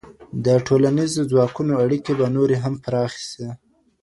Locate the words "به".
2.19-2.27